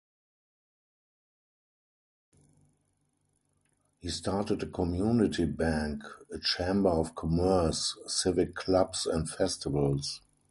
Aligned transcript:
He 3.99 4.09
started 4.09 4.63
a 4.63 4.65
community 4.65 5.45
bank, 5.45 6.01
a 6.33 6.39
chamber 6.39 6.89
of 6.89 7.13
commerce, 7.13 7.95
civic 8.07 8.55
clubs 8.55 9.05
and 9.05 9.29
festivals. 9.29 10.21